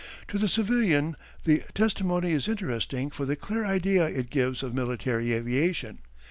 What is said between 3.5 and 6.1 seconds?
idea it gives of military aviation.